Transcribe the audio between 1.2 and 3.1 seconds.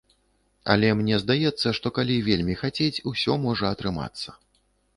здаецца, што калі вельмі хацець,